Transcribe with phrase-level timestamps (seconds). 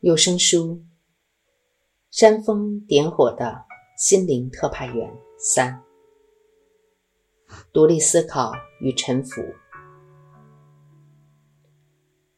[0.00, 0.74] 有声书
[2.10, 3.64] 《煽风点火的
[3.96, 5.82] 心灵特派员》三：
[7.72, 8.52] 独立思考
[8.82, 9.42] 与臣服。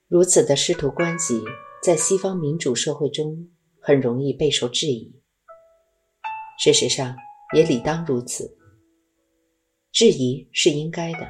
[0.06, 1.42] 如此的师徒关系，
[1.82, 3.50] 在西方民主社会中
[3.80, 5.12] 很容易备受质疑。
[6.60, 7.16] 事实上，
[7.56, 8.56] 也理当如此。
[9.90, 11.26] 质疑是应该的，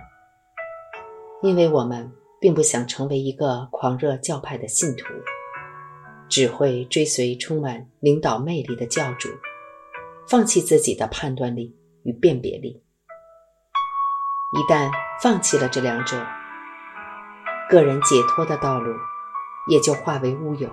[1.43, 5.05] 因为我们并不想成为一个狂热教派的信徒，
[6.29, 9.29] 只会追随充满领导魅力的教主，
[10.29, 12.83] 放弃自己的判断力与辨别力。
[14.53, 14.91] 一旦
[15.23, 16.27] 放弃了这两者，
[17.69, 18.95] 个人解脱的道路
[19.69, 20.71] 也就化为乌有，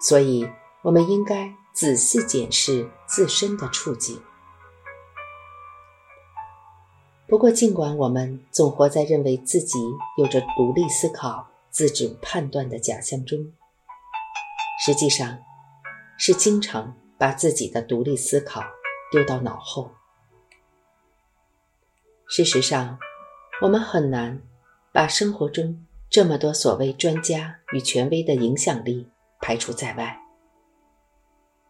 [0.00, 0.48] 所以
[0.82, 4.20] 我们应该仔细检视自身的处境。
[7.26, 9.78] 不过，尽管我们总活在认为自己
[10.16, 13.52] 有着独立思考、自主判断的假象中，
[14.78, 15.38] 实际上
[16.16, 18.62] 是经常把自己的独立思考
[19.10, 19.90] 丢到脑后。
[22.26, 22.98] 事实上，
[23.62, 24.40] 我们很难。
[24.90, 29.06] 把生活中这么多所谓专家与权威的影响力
[29.38, 30.18] 排除在外，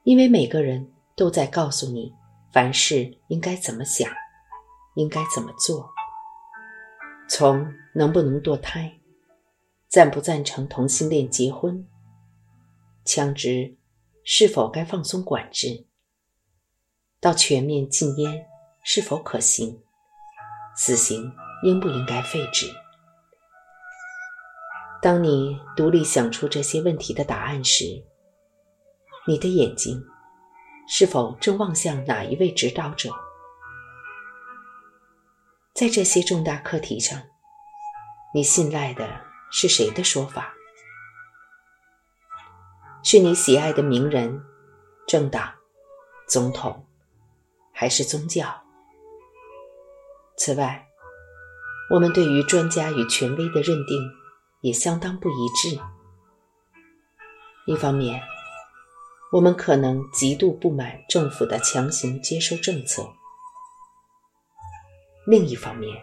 [0.04, 2.14] 因为每个人都在告诉你
[2.52, 4.10] 凡事应该怎么想，
[4.94, 5.90] 应该怎么做。
[7.28, 8.98] 从能不能堕胎，
[9.88, 11.86] 赞不赞成同性恋结婚，
[13.08, 13.74] 枪支
[14.22, 15.86] 是否该放松管制，
[17.18, 18.46] 到全面禁烟
[18.84, 19.80] 是否可行，
[20.76, 22.70] 死刑应不应该废止。
[25.00, 28.04] 当你独立想出这些问题的答案时，
[29.26, 30.04] 你的眼睛
[30.86, 33.10] 是否正望向哪一位指导者？
[35.72, 37.22] 在这些重大课题上，
[38.34, 39.08] 你信赖的
[39.50, 40.57] 是谁的说法？
[43.02, 44.42] 是你喜爱的名人、
[45.06, 45.52] 政党、
[46.26, 46.86] 总统，
[47.72, 48.62] 还是宗教？
[50.36, 50.86] 此外，
[51.92, 54.18] 我们对于专家与权威的认定。
[54.60, 55.78] 也相当不一致。
[57.64, 58.20] 一方面，
[59.30, 63.04] 我们可能极度不满政府的强行接收政策；
[65.28, 65.96] 另一方面，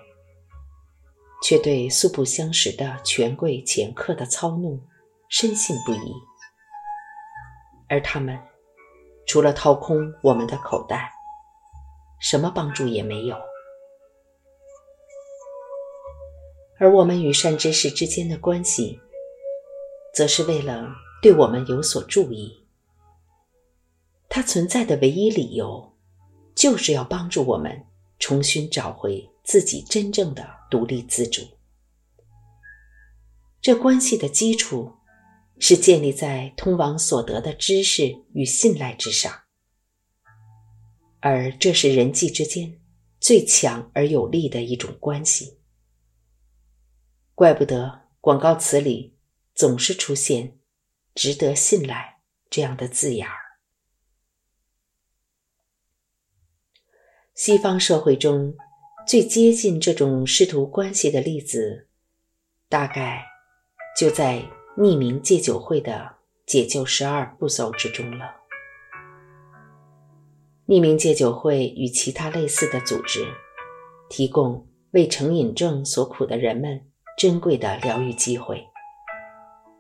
[1.43, 4.81] 却对素不相识的权贵掮客的操弄
[5.27, 6.13] 深信不疑。
[7.87, 8.39] 而他们
[9.25, 11.11] 除了掏空我们的口袋，
[12.19, 13.37] 什么帮助也没有。
[16.77, 18.99] 而我们与善知识之间的关系，
[20.13, 20.89] 则是为了
[21.21, 22.65] 对我们有所注意。
[24.27, 25.93] 它存在的唯一理由，
[26.53, 27.85] 就是要帮助我们
[28.19, 31.41] 重新找回自己真正的独立自主。
[33.61, 34.91] 这关系的基础，
[35.57, 39.43] 是建立在通往所得的知识与信赖之上，
[41.19, 42.79] 而这是人际之间
[43.19, 45.57] 最强而有力的一种关系。
[47.33, 49.17] 怪不得广告词里
[49.53, 50.57] 总是出现
[51.15, 53.35] “值得信赖”这样的字眼儿。
[57.33, 58.55] 西方社会中
[59.05, 61.87] 最接近这种师徒关系的例子，
[62.69, 63.25] 大概
[63.97, 64.41] 就在
[64.77, 66.15] 匿名戒酒会的
[66.45, 68.35] 解救十二步骤之中了。
[70.67, 73.25] 匿名戒酒会与其他类似的组织，
[74.09, 76.85] 提供为成瘾症所苦的人们。
[77.17, 78.67] 珍贵的疗愈机会。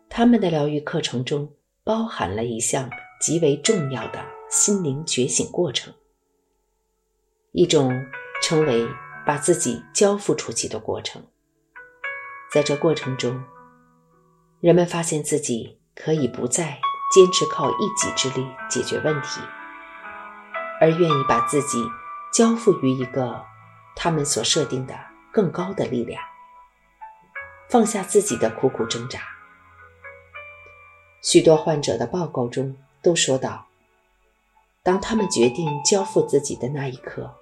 [0.07, 2.89] 他们的疗愈课程中包含了一项
[3.19, 5.93] 极为重要的心灵觉醒过程，
[7.51, 7.91] 一种
[8.41, 8.87] 称为
[9.25, 11.21] 把自己交付出去的过程。
[12.53, 13.43] 在这过程中，
[14.65, 16.79] 人们发现自己可以不再
[17.13, 19.39] 坚持靠一己之力解决问题，
[20.81, 21.77] 而愿意把自己
[22.33, 23.45] 交付于一个
[23.95, 24.95] 他们所设定的
[25.31, 26.19] 更高的力量。
[27.69, 29.19] 放下自己的苦苦挣扎。
[31.21, 33.67] 许多患者的报告中都说到，
[34.81, 37.35] 当他们决定交付自己的那一刻，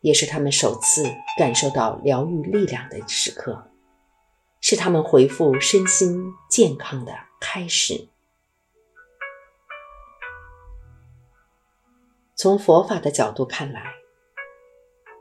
[0.00, 1.04] 也是他们首次
[1.36, 3.68] 感受到疗愈力量的时刻，
[4.68, 8.08] 是他们恢复身心健康的开始。
[12.34, 13.80] 从佛法的角度看来，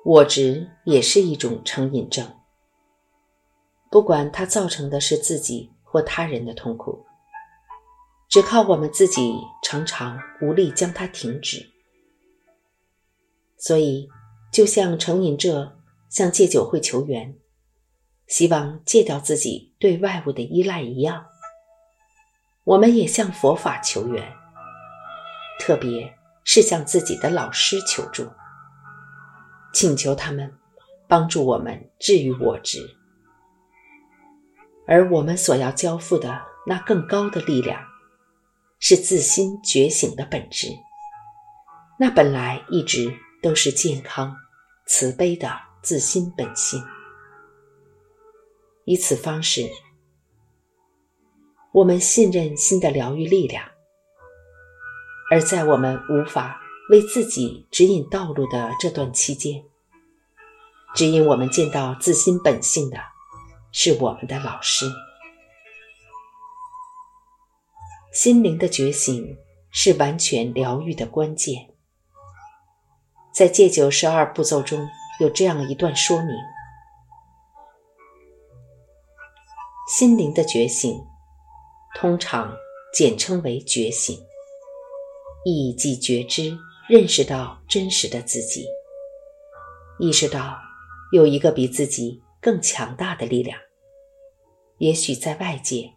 [0.04, 2.28] 我执也是一种成瘾症。
[3.92, 7.06] 不管它造成的是自己或他人的痛苦，
[8.28, 11.72] 只靠我们自己常常无力将它停止。
[13.60, 14.10] 所以，
[14.52, 15.78] 就像成瘾者
[16.10, 17.38] 向戒酒会求援，
[18.28, 21.26] 希望戒掉自己对外物的依赖一样，
[22.64, 24.34] 我们也向佛法求援，
[25.60, 28.28] 特别是向自己的老师求助，
[29.74, 30.52] 请求他们
[31.08, 32.98] 帮助我们治愈我执。
[34.88, 37.80] 而我们所要交付的那更高的力量，
[38.80, 40.68] 是自心觉醒的本质。
[42.00, 44.36] 那本来一直都是健康、
[44.88, 45.52] 慈悲的
[45.82, 46.84] 自心本性。
[48.86, 49.70] 以此方式，
[51.74, 53.66] 我们信任心的疗愈力量。
[55.30, 59.64] 而在我们无法为自己指引道路的这段期间，
[60.96, 62.98] 指引我们见到自心本性的。
[63.78, 64.90] 是我们的老师。
[68.14, 69.38] 心灵的觉醒
[69.70, 71.74] 是完全疗愈的关键。
[73.34, 74.88] 在戒酒十二步骤中
[75.20, 76.30] 有这样一段说明：
[79.88, 81.00] 心灵的觉醒，
[81.94, 82.52] 通常
[82.92, 84.20] 简称为觉醒，
[85.46, 86.58] 意即觉知、
[86.90, 88.66] 认识到真实的自己，
[90.00, 90.58] 意识到
[91.14, 93.60] 有一个比自己更强大的力量。
[94.80, 95.94] 也许在外界，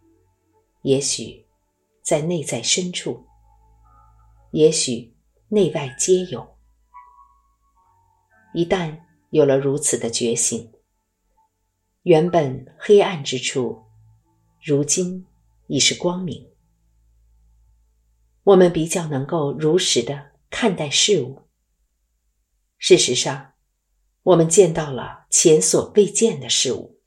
[0.83, 1.47] 也许
[2.03, 3.25] 在内在深处，
[4.51, 5.17] 也许
[5.49, 6.47] 内外皆有。
[8.53, 8.99] 一旦
[9.31, 10.71] 有了如此的觉醒，
[12.09, 13.85] 原本黑暗之处，
[14.65, 15.27] 如今
[15.67, 16.49] 已是光明。
[18.45, 21.43] 我们比较能够如实的看待事物。
[22.79, 23.53] 事实上，
[24.23, 26.99] 我们见到了前所未见的事物。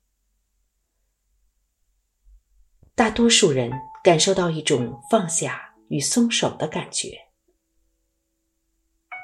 [2.94, 3.72] 大多数人
[4.04, 7.18] 感受到一种放下与松手的感觉。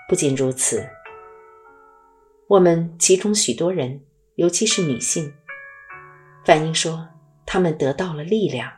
[0.09, 0.89] 不仅如此，
[2.47, 4.03] 我们其中许多人，
[4.37, 5.31] 尤其是女性，
[6.47, 7.09] 反映说，
[7.45, 8.71] 他们得到了力量，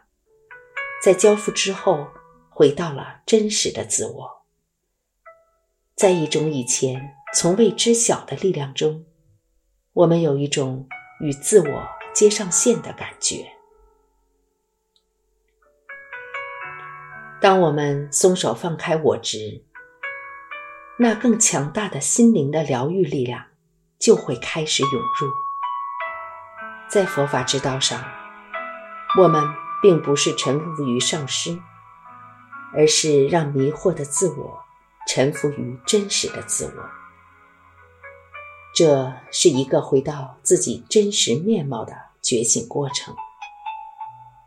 [1.03, 2.07] 在交付之后，
[2.49, 4.43] 回到了真实的自我，
[5.93, 9.05] 在一种以前从未知晓的力量中，
[9.93, 10.89] 我们有一种
[11.21, 13.51] 与自我接上线的感觉。
[17.39, 19.63] 当我们松手放开我执，
[20.97, 23.45] 那更强大的心灵的疗愈力量
[23.99, 25.48] 就会开始涌入。
[26.89, 28.03] 在佛法之道上，
[29.19, 29.43] 我们
[29.79, 31.59] 并不是臣服于上师，
[32.73, 34.59] 而是让迷惑的自我
[35.07, 36.89] 臣服于真实的自我。
[38.73, 43.15] 这是一个回到自己真实面貌的觉醒过程，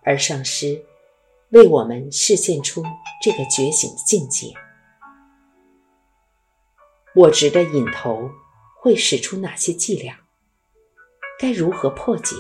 [0.05, 0.85] 而上师。
[1.51, 2.83] 为我们示现出
[3.23, 4.55] 这个觉醒的境界。
[7.15, 8.31] 我执的引头
[8.81, 10.22] 会使出哪些伎俩？
[11.43, 12.37] 该如何破解？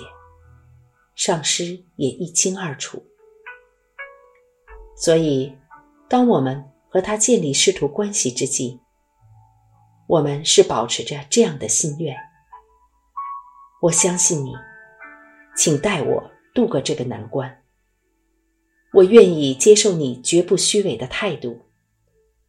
[1.16, 3.04] 上师也一清二楚。
[4.96, 5.58] 所以，
[6.08, 8.78] 当我们和他建立师徒关系之际，
[10.06, 12.16] 我们是保持着这样的心愿：
[13.80, 14.54] 我相信你，
[15.56, 17.64] 请带我渡过这个难关。
[18.92, 21.62] 我愿意接受你绝不虚伪的态度，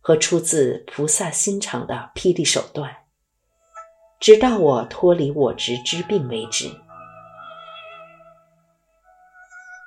[0.01, 3.02] 和出自菩萨心肠的霹雳手段，
[4.23, 6.71] 直到我脱离我执之病为止。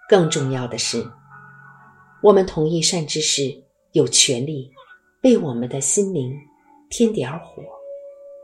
[0.07, 1.11] 更重要的是，
[2.23, 4.71] 我们同意善知识有权利
[5.23, 6.39] 为我们的心灵
[6.91, 7.63] 添点火，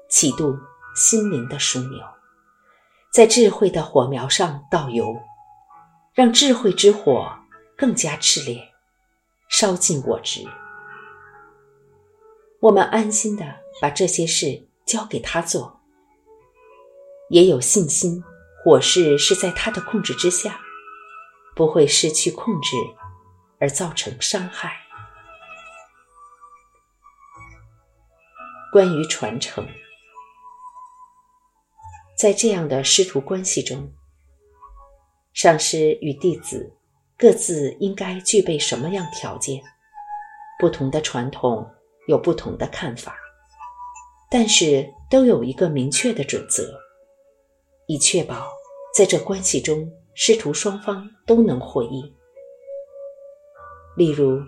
[0.08, 0.58] 启动
[0.96, 2.02] 心灵的枢纽，
[3.12, 5.14] 在智慧的火苗上倒油，
[6.14, 7.30] 让智慧之火。
[7.76, 8.62] 更加炽烈，
[9.49, 10.46] 烧尽我执。
[12.61, 13.44] 我们安心的
[13.80, 15.81] 把这些事交给他做，
[17.32, 18.22] 也有信心，
[18.62, 20.60] 火势是在他的控制之下，
[21.56, 22.76] 不会失去控制
[23.58, 24.70] 而造成伤害。
[28.70, 29.66] 关于传承，
[32.18, 33.90] 在这样的师徒关系中，
[35.32, 36.76] 上师与弟子。
[37.16, 39.62] 各自应该具备什么样条件？
[40.58, 41.66] 不同的传统
[42.08, 43.16] 有不同的看法，
[44.28, 46.74] 但是都有一个明确的准则，
[47.92, 48.50] 以确保
[48.96, 52.02] 在这关系中师徒双方都能获益。
[53.96, 54.40] 例如，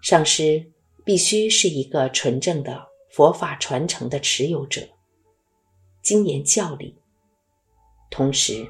[0.00, 0.64] 上师
[1.04, 4.80] 必须是一个纯正的佛法传承的持有者，
[6.02, 6.96] 精研教理，
[8.10, 8.64] 同时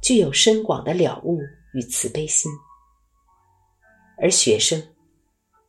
[0.00, 1.40] 具有深广的了悟。
[1.76, 2.48] 与慈悲心，
[4.22, 4.80] 而学生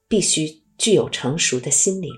[0.07, 2.11] 必须具有成熟的心灵，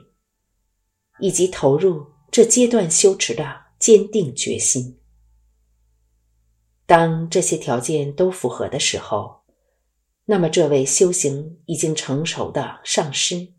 [1.22, 5.00] 以及投入这阶段修持的坚定决心。
[6.88, 9.42] 当这些条件都符合的时候，
[10.26, 13.50] 那么这位修行已经成熟的上师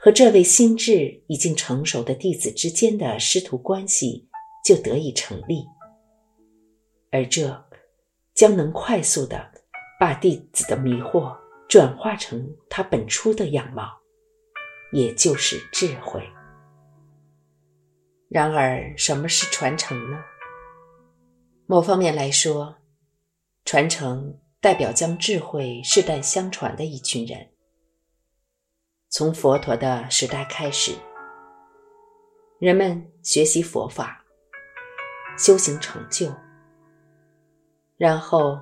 [0.00, 4.28] 和这位心智已经成熟的弟子之间的师徒关系
[4.64, 5.62] 就得以成立，
[7.12, 7.66] 而这
[8.34, 9.50] 将能快速的
[9.98, 11.36] 把弟子的迷惑
[11.68, 13.90] 转化成他本初的样貌，
[14.92, 16.26] 也就是智慧。
[18.30, 20.18] 然而，什么是传承呢？
[21.70, 22.78] 某方面来说，
[23.64, 24.40] 传承。
[24.60, 27.48] 代表将智慧世代相传的一群人，
[29.08, 30.94] 从佛陀的时代开始，
[32.58, 34.22] 人们学习佛法，
[35.38, 36.30] 修行成就，
[37.96, 38.60] 然后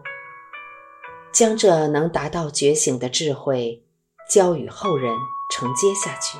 [1.33, 3.85] 将这能达到觉醒的智慧
[4.31, 5.13] 交与后人
[5.51, 6.39] 承接下去。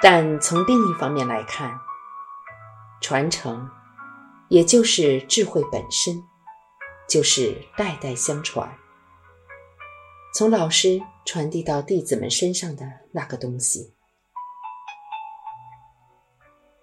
[0.00, 1.76] 但从另一方面来看，
[3.00, 3.68] 传承
[4.52, 6.22] 也就是智慧本身。
[7.08, 8.74] 就是代代相传，
[10.34, 13.92] 从老师传递到弟子们身上的那个东西。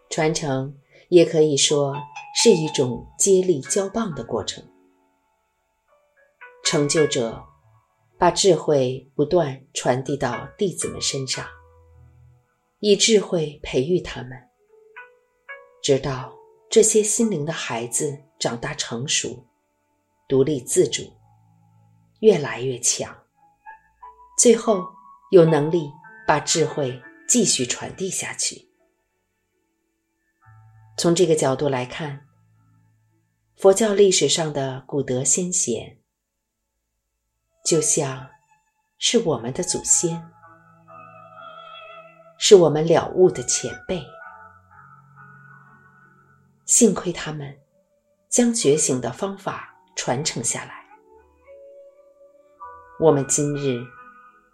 [0.08, 1.96] 传承也可以说
[2.36, 4.64] 是一种接力交棒的过程。
[6.64, 7.44] 成就者
[8.20, 11.44] 把智慧不断传递到弟子们身上，
[12.80, 14.32] 以智慧培育他们，
[15.82, 16.38] 直到
[16.70, 19.46] 这些心灵的孩子长大成熟。
[20.28, 21.12] 独立自主，
[22.20, 23.24] 越来越强，
[24.38, 24.88] 最后
[25.32, 25.92] 有能力
[26.28, 28.70] 把智慧继续传递下去。
[31.00, 32.28] 从这个角度来看，
[33.58, 35.98] 佛教历史上的古德先贤，
[37.66, 38.30] 就像
[39.00, 40.30] 是我们的祖先，
[42.38, 44.06] 是我们了悟的前辈。
[46.70, 47.58] 幸亏他们
[48.30, 49.66] 将觉醒的方法。
[49.96, 50.86] 传承下来，
[53.02, 53.84] 我们今日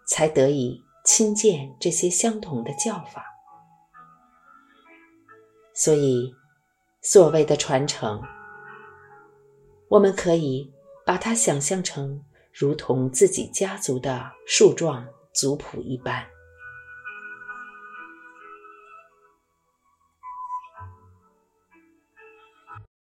[0.08, 3.24] 才得以亲见这些相同的教法。
[5.72, 6.34] 所以，
[7.00, 8.20] 所谓的传承，
[9.88, 10.72] 我们可以
[11.04, 16.26] 把它想象成如同自己家族的树状族谱一般。